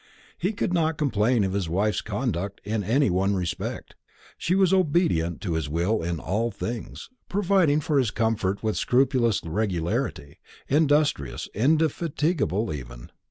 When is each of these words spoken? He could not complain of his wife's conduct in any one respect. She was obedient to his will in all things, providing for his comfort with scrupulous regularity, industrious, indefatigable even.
He 0.35 0.51
could 0.51 0.73
not 0.73 0.97
complain 0.97 1.43
of 1.43 1.53
his 1.53 1.69
wife's 1.69 2.01
conduct 2.01 2.59
in 2.63 2.83
any 2.83 3.11
one 3.11 3.35
respect. 3.35 3.93
She 4.35 4.55
was 4.55 4.73
obedient 4.73 5.41
to 5.41 5.53
his 5.53 5.69
will 5.69 6.01
in 6.01 6.19
all 6.19 6.49
things, 6.49 7.11
providing 7.29 7.81
for 7.81 7.99
his 7.99 8.09
comfort 8.09 8.63
with 8.63 8.77
scrupulous 8.77 9.43
regularity, 9.45 10.39
industrious, 10.67 11.47
indefatigable 11.53 12.73
even. 12.73 13.11